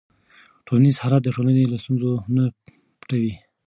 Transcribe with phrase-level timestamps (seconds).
[0.65, 2.43] ټولنیز حالت د ټولنې له ستونزو نه
[2.99, 3.33] پټوي.